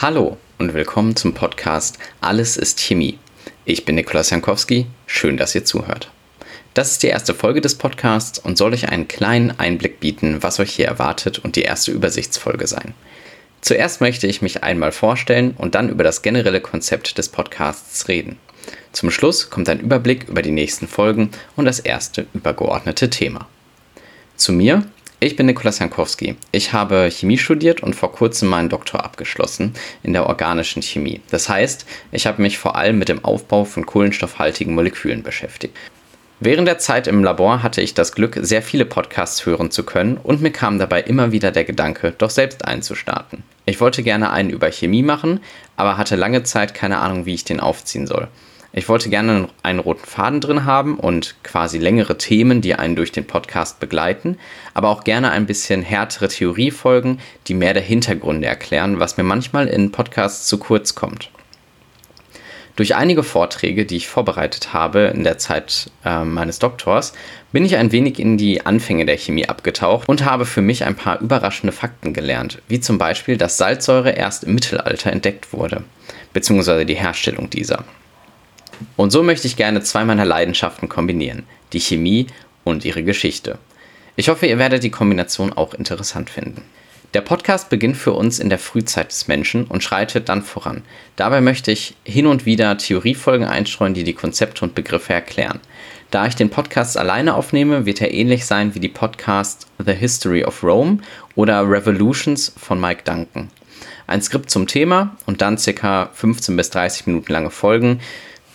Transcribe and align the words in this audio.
Hallo 0.00 0.36
und 0.58 0.74
willkommen 0.74 1.16
zum 1.16 1.34
Podcast 1.34 1.98
Alles 2.20 2.56
ist 2.56 2.78
Chemie. 2.78 3.18
Ich 3.64 3.84
bin 3.84 3.96
Nikolaus 3.96 4.30
Jankowski, 4.30 4.86
schön, 5.08 5.36
dass 5.36 5.56
ihr 5.56 5.64
zuhört. 5.64 6.12
Das 6.72 6.92
ist 6.92 7.02
die 7.02 7.08
erste 7.08 7.34
Folge 7.34 7.60
des 7.60 7.74
Podcasts 7.74 8.38
und 8.38 8.56
soll 8.56 8.74
euch 8.74 8.90
einen 8.90 9.08
kleinen 9.08 9.58
Einblick 9.58 9.98
bieten, 9.98 10.40
was 10.40 10.60
euch 10.60 10.72
hier 10.72 10.86
erwartet 10.86 11.40
und 11.40 11.56
die 11.56 11.62
erste 11.62 11.90
Übersichtsfolge 11.90 12.68
sein. 12.68 12.94
Zuerst 13.60 14.00
möchte 14.00 14.28
ich 14.28 14.40
mich 14.40 14.62
einmal 14.62 14.92
vorstellen 14.92 15.56
und 15.58 15.74
dann 15.74 15.88
über 15.88 16.04
das 16.04 16.22
generelle 16.22 16.60
Konzept 16.60 17.18
des 17.18 17.28
Podcasts 17.28 18.06
reden. 18.06 18.38
Zum 18.92 19.10
Schluss 19.10 19.50
kommt 19.50 19.68
ein 19.68 19.80
Überblick 19.80 20.28
über 20.28 20.42
die 20.42 20.52
nächsten 20.52 20.86
Folgen 20.86 21.30
und 21.56 21.64
das 21.64 21.80
erste 21.80 22.28
übergeordnete 22.34 23.10
Thema. 23.10 23.48
Zu 24.36 24.52
mir, 24.52 24.84
ich 25.20 25.34
bin 25.34 25.46
Nikolaus 25.46 25.80
Jankowski. 25.80 26.36
Ich 26.52 26.72
habe 26.72 27.10
Chemie 27.10 27.38
studiert 27.38 27.82
und 27.82 27.96
vor 27.96 28.12
kurzem 28.12 28.48
meinen 28.48 28.68
Doktor 28.68 29.04
abgeschlossen 29.04 29.74
in 30.04 30.12
der 30.12 30.26
organischen 30.26 30.80
Chemie. 30.80 31.20
Das 31.30 31.48
heißt, 31.48 31.86
ich 32.12 32.26
habe 32.26 32.40
mich 32.40 32.58
vor 32.58 32.76
allem 32.76 32.98
mit 32.98 33.08
dem 33.08 33.24
Aufbau 33.24 33.64
von 33.64 33.84
kohlenstoffhaltigen 33.84 34.74
Molekülen 34.74 35.24
beschäftigt. 35.24 35.76
Während 36.38 36.68
der 36.68 36.78
Zeit 36.78 37.08
im 37.08 37.24
Labor 37.24 37.64
hatte 37.64 37.80
ich 37.80 37.94
das 37.94 38.12
Glück, 38.12 38.38
sehr 38.40 38.62
viele 38.62 38.84
Podcasts 38.84 39.44
hören 39.44 39.72
zu 39.72 39.82
können 39.82 40.18
und 40.18 40.40
mir 40.40 40.52
kam 40.52 40.78
dabei 40.78 41.00
immer 41.02 41.32
wieder 41.32 41.50
der 41.50 41.64
Gedanke, 41.64 42.14
doch 42.16 42.30
selbst 42.30 42.64
einzustarten. 42.64 43.42
Ich 43.66 43.80
wollte 43.80 44.04
gerne 44.04 44.30
einen 44.30 44.50
über 44.50 44.70
Chemie 44.70 45.02
machen, 45.02 45.40
aber 45.76 45.98
hatte 45.98 46.14
lange 46.14 46.44
Zeit 46.44 46.74
keine 46.74 46.98
Ahnung, 46.98 47.26
wie 47.26 47.34
ich 47.34 47.42
den 47.42 47.58
aufziehen 47.58 48.06
soll. 48.06 48.28
Ich 48.72 48.88
wollte 48.88 49.08
gerne 49.08 49.48
einen 49.62 49.78
roten 49.78 50.04
Faden 50.04 50.40
drin 50.40 50.66
haben 50.66 50.98
und 50.98 51.36
quasi 51.42 51.78
längere 51.78 52.18
Themen, 52.18 52.60
die 52.60 52.74
einen 52.74 52.96
durch 52.96 53.12
den 53.12 53.26
Podcast 53.26 53.80
begleiten, 53.80 54.38
aber 54.74 54.90
auch 54.90 55.04
gerne 55.04 55.30
ein 55.30 55.46
bisschen 55.46 55.82
härtere 55.82 56.28
Theoriefolgen, 56.28 57.18
die 57.46 57.54
mehr 57.54 57.72
der 57.72 57.82
Hintergründe 57.82 58.46
erklären, 58.46 59.00
was 59.00 59.16
mir 59.16 59.24
manchmal 59.24 59.68
in 59.68 59.90
Podcasts 59.90 60.46
zu 60.46 60.58
kurz 60.58 60.94
kommt. 60.94 61.30
Durch 62.76 62.94
einige 62.94 63.24
Vorträge, 63.24 63.86
die 63.86 63.96
ich 63.96 64.06
vorbereitet 64.06 64.72
habe 64.72 65.10
in 65.12 65.24
der 65.24 65.38
Zeit 65.38 65.90
äh, 66.04 66.22
meines 66.22 66.60
Doktors, 66.60 67.12
bin 67.50 67.64
ich 67.64 67.76
ein 67.76 67.90
wenig 67.90 68.20
in 68.20 68.36
die 68.36 68.66
Anfänge 68.66 69.04
der 69.04 69.16
Chemie 69.16 69.48
abgetaucht 69.48 70.08
und 70.08 70.24
habe 70.24 70.46
für 70.46 70.62
mich 70.62 70.84
ein 70.84 70.94
paar 70.94 71.20
überraschende 71.20 71.72
Fakten 71.72 72.12
gelernt, 72.12 72.62
wie 72.68 72.78
zum 72.78 72.98
Beispiel, 72.98 73.36
dass 73.36 73.56
Salzsäure 73.56 74.10
erst 74.10 74.44
im 74.44 74.54
Mittelalter 74.54 75.10
entdeckt 75.10 75.52
wurde, 75.52 75.82
beziehungsweise 76.32 76.86
die 76.86 76.94
Herstellung 76.94 77.50
dieser. 77.50 77.82
Und 78.96 79.10
so 79.10 79.22
möchte 79.22 79.46
ich 79.46 79.56
gerne 79.56 79.82
zwei 79.82 80.04
meiner 80.04 80.24
Leidenschaften 80.24 80.88
kombinieren, 80.88 81.44
die 81.72 81.80
Chemie 81.80 82.26
und 82.64 82.84
ihre 82.84 83.02
Geschichte. 83.02 83.58
Ich 84.16 84.28
hoffe, 84.28 84.46
ihr 84.46 84.58
werdet 84.58 84.82
die 84.82 84.90
Kombination 84.90 85.52
auch 85.52 85.74
interessant 85.74 86.30
finden. 86.30 86.62
Der 87.14 87.22
Podcast 87.22 87.70
beginnt 87.70 87.96
für 87.96 88.12
uns 88.12 88.38
in 88.38 88.50
der 88.50 88.58
Frühzeit 88.58 89.10
des 89.10 89.28
Menschen 89.28 89.64
und 89.64 89.82
schreitet 89.82 90.28
dann 90.28 90.42
voran. 90.42 90.82
Dabei 91.16 91.40
möchte 91.40 91.70
ich 91.70 91.94
hin 92.04 92.26
und 92.26 92.44
wieder 92.44 92.76
Theoriefolgen 92.76 93.46
einstreuen, 93.46 93.94
die 93.94 94.04
die 94.04 94.12
Konzepte 94.12 94.62
und 94.62 94.74
Begriffe 94.74 95.14
erklären. 95.14 95.60
Da 96.10 96.26
ich 96.26 96.36
den 96.36 96.50
Podcast 96.50 96.98
alleine 96.98 97.34
aufnehme, 97.34 97.86
wird 97.86 98.02
er 98.02 98.12
ähnlich 98.12 98.44
sein 98.44 98.74
wie 98.74 98.80
die 98.80 98.88
Podcasts 98.88 99.66
The 99.78 99.94
History 99.94 100.44
of 100.44 100.62
Rome 100.62 100.98
oder 101.34 101.62
Revolutions 101.62 102.52
von 102.58 102.78
Mike 102.78 103.04
Duncan. 103.04 103.48
Ein 104.06 104.20
Skript 104.20 104.50
zum 104.50 104.66
Thema 104.66 105.16
und 105.24 105.40
dann 105.40 105.56
ca. 105.56 106.10
15 106.12 106.56
bis 106.56 106.68
30 106.70 107.06
Minuten 107.06 107.32
lange 107.32 107.50
Folgen, 107.50 108.00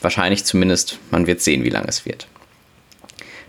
Wahrscheinlich 0.04 0.44
zumindest, 0.44 1.00
man 1.12 1.26
wird 1.28 1.42
sehen, 1.42 1.64
wie 1.64 1.70
lang 1.70 1.86
es 1.88 2.06
wird. 2.06 2.28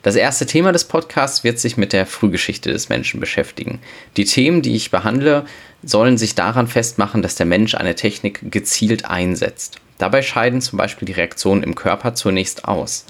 Das 0.02 0.14
erste 0.16 0.46
Thema 0.46 0.70
des 0.70 0.84
Podcasts 0.84 1.42
wird 1.42 1.58
sich 1.58 1.76
mit 1.76 1.92
der 1.92 2.06
Frühgeschichte 2.06 2.70
des 2.70 2.88
Menschen 2.88 3.18
beschäftigen. 3.18 3.80
Die 4.16 4.24
Themen, 4.24 4.62
die 4.62 4.76
ich 4.76 4.90
behandle, 4.90 5.46
sollen 5.82 6.16
sich 6.16 6.34
daran 6.36 6.68
festmachen, 6.68 7.22
dass 7.22 7.34
der 7.34 7.46
Mensch 7.46 7.74
eine 7.74 7.96
Technik 7.96 8.52
gezielt 8.52 9.06
einsetzt. 9.06 9.80
Dabei 9.98 10.22
scheiden 10.22 10.60
zum 10.60 10.76
Beispiel 10.76 11.06
die 11.06 11.12
Reaktionen 11.12 11.64
im 11.64 11.74
Körper 11.74 12.14
zunächst 12.14 12.66
aus. 12.66 13.04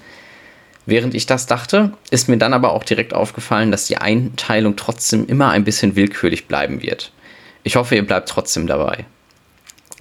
Während 0.87 1.15
ich 1.15 1.27
das 1.27 1.47
dachte, 1.47 1.93
ist 2.11 2.29
mir 2.29 2.39
dann 2.39 2.55
aber 2.55 2.73
auch 2.73 2.85
direkt 2.85 3.13
aufgefallen, 3.13 3.73
dass 3.73 3.87
die 3.87 3.99
Einteilung 3.99 4.77
trotzdem 4.77 5.27
immer 5.27 5.51
ein 5.51 5.65
bisschen 5.65 5.97
willkürlich 5.97 6.47
bleiben 6.47 6.81
wird. 6.81 7.13
Ich 7.63 7.77
hoffe, 7.77 7.95
ihr 7.95 8.07
bleibt 8.07 8.29
trotzdem 8.29 8.67
dabei. 8.67 9.05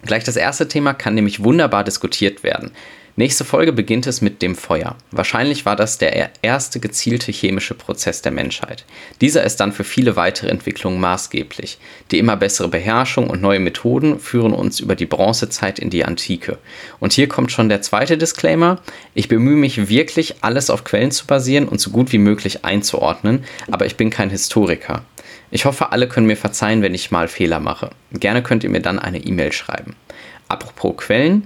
Gleich 0.06 0.24
das 0.24 0.36
erste 0.36 0.68
Thema 0.68 0.94
kann 0.94 1.16
nämlich 1.16 1.44
wunderbar 1.44 1.84
diskutiert 1.84 2.44
werden. 2.44 2.72
Nächste 3.16 3.46
Folge 3.46 3.72
beginnt 3.74 4.08
es 4.08 4.22
mit 4.22 4.41
dem 4.41 4.56
Feuer. 4.56 4.96
Wahrscheinlich 5.12 5.68
war 5.68 5.75
das 5.75 6.00
der 6.00 6.31
erste 6.41 6.80
gezielte 6.80 7.31
chemische 7.31 7.75
Prozess 7.75 8.24
der 8.24 8.31
Menschheit. 8.31 8.86
Dieser 9.22 9.44
ist 9.44 9.58
dann 9.58 9.72
für 9.72 9.84
viele 9.84 10.16
weitere 10.16 10.50
Entwicklungen 10.50 11.00
maßgeblich. 11.00 11.78
Die 12.09 12.18
immer 12.18 12.36
bessere 12.38 12.69
Beherrschung 12.69 13.30
und 13.30 13.40
neue 13.40 13.59
Methoden 13.59 14.19
führen 14.19 14.52
uns 14.52 14.80
über 14.80 14.96
die 14.96 15.06
Bronzezeit 15.06 15.78
in 15.78 15.91
die 15.91 16.06
Antike. 16.06 16.58
Und 17.00 17.14
hier 17.14 17.28
kommt 17.28 17.52
schon 17.52 17.70
der 17.70 17.84
zweite 17.84 18.18
Disclaimer. 18.18 18.81
Ich 19.14 19.28
bemühe 19.28 19.58
mich 19.58 19.90
wirklich, 19.90 20.38
alles 20.41 20.72
auf 20.72 20.84
Quellen 20.84 21.12
zu 21.12 21.28
basieren 21.28 21.68
und 21.68 21.80
so 21.80 21.91
gut 21.91 22.12
wie 22.14 22.18
möglich 22.18 22.66
einzuordnen, 22.66 23.44
aber 23.70 23.85
ich 23.85 23.96
bin 23.96 24.09
kein 24.09 24.31
Historiker. 24.31 25.06
Ich 25.53 25.66
hoffe, 25.66 25.91
alle 25.91 26.08
können 26.08 26.25
mir 26.25 26.36
verzeihen, 26.36 26.81
wenn 26.81 26.96
ich 26.96 27.12
mal 27.12 27.28
Fehler 27.28 27.59
mache. 27.59 27.91
Gerne 28.12 28.41
könnt 28.41 28.64
ihr 28.64 28.72
mir 28.72 28.80
dann 28.80 28.97
eine 28.97 29.19
E-Mail 29.19 29.52
schreiben. 29.52 29.96
Apropos 30.47 30.97
Quellen. 30.97 31.46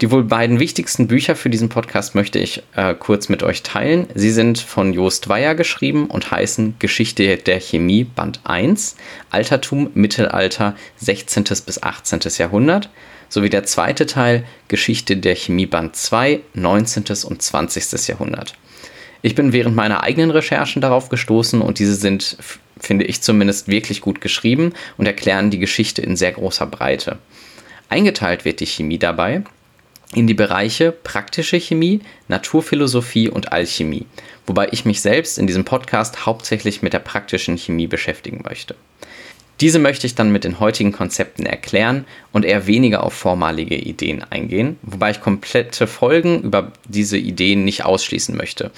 Die 0.00 0.10
wohl 0.10 0.24
beiden 0.24 0.60
wichtigsten 0.60 1.08
Bücher 1.08 1.36
für 1.36 1.50
diesen 1.50 1.68
Podcast 1.68 2.14
möchte 2.14 2.38
ich 2.38 2.62
äh, 2.74 2.94
kurz 2.94 3.28
mit 3.28 3.42
euch 3.42 3.62
teilen. 3.62 4.06
Sie 4.14 4.30
sind 4.30 4.58
von 4.58 4.94
Joost 4.94 5.28
Weyer 5.28 5.54
geschrieben 5.54 6.06
und 6.06 6.30
heißen 6.30 6.76
Geschichte 6.78 7.36
der 7.36 7.60
Chemie 7.60 8.04
Band 8.04 8.40
1, 8.44 8.96
Altertum, 9.28 9.90
Mittelalter, 9.92 10.74
16. 10.96 11.44
bis 11.66 11.82
18. 11.82 12.20
Jahrhundert, 12.38 12.88
sowie 13.28 13.50
der 13.50 13.64
zweite 13.64 14.06
Teil 14.06 14.44
Geschichte 14.68 15.18
der 15.18 15.36
Chemie 15.36 15.66
Band 15.66 15.96
2, 15.96 16.40
19. 16.54 17.04
und 17.26 17.42
20. 17.42 18.08
Jahrhundert. 18.08 18.54
Ich 19.24 19.34
bin 19.34 19.54
während 19.54 19.74
meiner 19.74 20.02
eigenen 20.02 20.30
Recherchen 20.30 20.82
darauf 20.82 21.08
gestoßen 21.08 21.62
und 21.62 21.78
diese 21.78 21.94
sind, 21.94 22.36
finde 22.84 23.04
ich 23.04 23.22
zumindest, 23.22 23.68
wirklich 23.68 24.00
gut 24.00 24.20
geschrieben 24.20 24.72
und 24.96 25.06
erklären 25.06 25.50
die 25.50 25.58
Geschichte 25.58 26.02
in 26.02 26.16
sehr 26.16 26.32
großer 26.32 26.66
Breite. 26.66 27.18
Eingeteilt 27.88 28.44
wird 28.44 28.60
die 28.60 28.66
Chemie 28.66 28.98
dabei 28.98 29.42
in 30.14 30.26
die 30.26 30.34
Bereiche 30.34 30.92
praktische 30.92 31.58
Chemie, 31.58 32.00
Naturphilosophie 32.28 33.28
und 33.28 33.52
Alchemie, 33.52 34.06
wobei 34.46 34.68
ich 34.70 34.84
mich 34.84 35.00
selbst 35.00 35.38
in 35.38 35.46
diesem 35.46 35.64
Podcast 35.64 36.24
hauptsächlich 36.24 36.82
mit 36.82 36.92
der 36.92 37.00
praktischen 37.00 37.58
Chemie 37.58 37.86
beschäftigen 37.86 38.42
möchte. 38.44 38.76
Diese 39.60 39.78
möchte 39.78 40.06
ich 40.06 40.14
dann 40.14 40.32
mit 40.32 40.44
den 40.44 40.58
heutigen 40.58 40.92
Konzepten 40.92 41.46
erklären 41.46 42.06
und 42.32 42.44
eher 42.44 42.66
weniger 42.66 43.04
auf 43.04 43.12
vormalige 43.12 43.76
Ideen 43.76 44.24
eingehen, 44.24 44.78
wobei 44.82 45.12
ich 45.12 45.20
komplette 45.20 45.86
Folgen 45.86 46.42
über 46.42 46.72
diese 46.88 47.16
Ideen 47.16 47.64
nicht 47.64 47.84
ausschließen 47.84 48.36
möchte. 48.36 48.72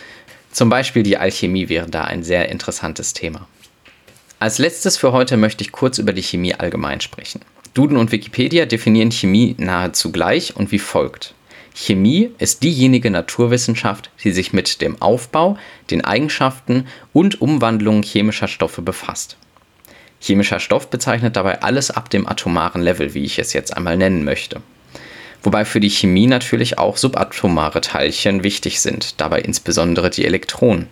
Zum 0.53 0.69
Beispiel 0.69 1.03
die 1.03 1.17
Alchemie 1.17 1.69
wäre 1.69 1.89
da 1.89 2.05
ein 2.05 2.23
sehr 2.23 2.51
interessantes 2.51 3.15
Thema. 3.15 3.47
Als 4.39 4.59
letztes 4.59 4.99
für 4.99 5.13
heute 5.13 5.39
möchte 5.39 5.65
ich 5.65 5.73
kurz 5.73 5.97
über 5.97 6.13
die 6.13 6.23
Chemie 6.23 6.55
allgemein 6.55 7.01
sprechen. 7.01 7.41
Duden 7.73 7.97
und 7.97 8.13
Wikipedia 8.13 8.67
definieren 8.67 9.11
Chemie 9.11 9.55
nahezu 9.59 10.13
gleich 10.13 10.55
und 10.55 10.73
wie 10.73 10.79
folgt. 10.79 11.35
Chemie 11.75 12.31
ist 12.39 12.63
diejenige 12.63 13.11
Naturwissenschaft, 13.11 14.11
die 14.23 14.33
sich 14.33 14.53
mit 14.53 14.83
dem 14.83 15.01
Aufbau, 15.01 15.57
den 15.91 16.05
Eigenschaften 16.05 16.87
und 17.15 17.41
Umwandlung 17.41 18.03
chemischer 18.03 18.49
Stoffe 18.49 18.83
befasst. 18.83 19.39
Chemischer 20.21 20.61
Stoff 20.61 20.91
bezeichnet 20.91 21.37
dabei 21.37 21.63
alles 21.63 21.91
ab 21.91 22.11
dem 22.11 22.27
atomaren 22.27 22.83
Level, 22.83 23.15
wie 23.15 23.25
ich 23.25 23.39
es 23.39 23.55
jetzt 23.55 23.75
einmal 23.75 23.97
nennen 23.97 24.25
möchte. 24.25 24.61
Wobei 25.43 25.65
für 25.65 25.81
die 25.81 25.91
Chemie 25.91 26.27
natürlich 26.27 26.79
auch 26.79 26.99
subatomare 26.99 27.81
Teilchen 27.81 28.43
wichtig 28.43 28.81
sind, 28.81 29.19
dabei 29.21 29.41
insbesondere 29.41 30.11
die 30.11 30.27
Elektronen. 30.27 30.89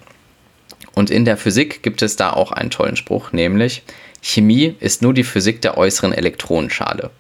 Und 0.95 1.11
in 1.11 1.25
der 1.25 1.37
Physik 1.37 1.83
gibt 1.83 2.03
es 2.03 2.17
da 2.17 2.33
auch 2.33 2.53
einen 2.53 2.71
tollen 2.71 2.97
Spruch, 2.97 3.33
nämlich 3.33 3.83
Chemie 4.23 4.75
ist 4.81 5.03
nur 5.03 5.13
die 5.13 5.25
Physik 5.25 5.61
der 5.61 5.77
äußeren 5.77 6.13
Elektronenschale, 6.13 7.11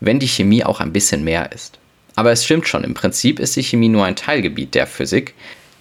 wenn 0.00 0.18
die 0.18 0.28
Chemie 0.28 0.64
auch 0.64 0.80
ein 0.80 0.92
bisschen 0.92 1.24
mehr 1.24 1.52
ist. 1.52 1.78
Aber 2.16 2.32
es 2.32 2.44
stimmt 2.44 2.68
schon, 2.68 2.84
im 2.84 2.94
Prinzip 2.94 3.38
ist 3.38 3.56
die 3.56 3.62
Chemie 3.62 3.88
nur 3.88 4.04
ein 4.04 4.16
Teilgebiet 4.16 4.74
der 4.74 4.86
Physik, 4.86 5.34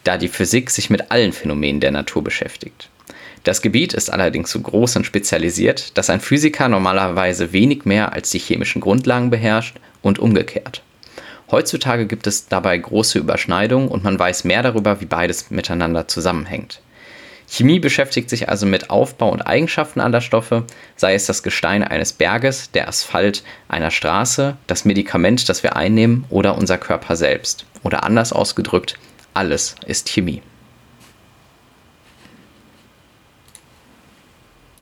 da 0.04 0.18
die 0.18 0.28
Physik 0.28 0.70
sich 0.70 0.90
mit 0.90 1.12
allen 1.12 1.34
Phänomenen 1.34 1.82
der 1.82 1.92
Natur 1.92 2.24
beschäftigt. 2.24 2.90
Das 3.44 3.62
Gebiet 3.62 3.94
ist 3.94 4.12
allerdings 4.12 4.52
so 4.52 4.60
groß 4.60 4.98
und 4.98 5.06
spezialisiert, 5.06 5.98
dass 5.98 6.10
ein 6.10 6.20
Physiker 6.20 6.68
normalerweise 6.68 7.52
wenig 7.52 7.86
mehr 7.86 8.14
als 8.14 8.30
die 8.30 8.40
chemischen 8.40 8.82
Grundlagen 8.82 9.30
beherrscht 9.30 9.78
und 10.02 10.20
umgekehrt. 10.20 10.84
Heutzutage 11.52 12.06
gibt 12.06 12.28
es 12.28 12.48
dabei 12.48 12.78
große 12.78 13.18
Überschneidungen 13.18 13.88
und 13.90 14.04
man 14.04 14.20
weiß 14.20 14.44
mehr 14.44 14.62
darüber, 14.62 15.02
wie 15.02 15.06
beides 15.06 15.50
miteinander 15.50 16.08
zusammenhängt. 16.08 16.82
Chemie 17.50 17.80
beschäftigt 17.80 18.30
sich 18.30 18.48
also 18.48 18.68
mit 18.68 18.92
Aufbau 18.92 19.30
und 19.30 19.42
Eigenschaften 19.42 20.02
anderer 20.02 20.22
Stoffe, 20.22 20.66
sei 20.96 21.16
es 21.16 21.26
das 21.26 21.42
Gestein 21.42 21.84
eines 21.84 22.14
Berges, 22.14 22.70
der 22.72 22.88
Asphalt 22.88 23.44
einer 23.68 23.90
Straße, 23.90 24.56
das 24.68 24.86
Medikament, 24.86 25.50
das 25.50 25.64
wir 25.64 25.76
einnehmen 25.76 26.26
oder 26.30 26.56
unser 26.56 26.78
Körper 26.78 27.16
selbst. 27.16 27.66
Oder 27.84 28.04
anders 28.04 28.34
ausgedrückt, 28.34 29.00
alles 29.34 29.76
ist 29.88 30.10
Chemie. 30.10 30.44